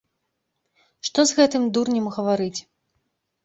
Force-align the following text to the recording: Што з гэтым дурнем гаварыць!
Што 1.11 1.19
з 1.33 1.39
гэтым 1.41 1.69
дурнем 1.77 2.11
гаварыць! 2.19 2.59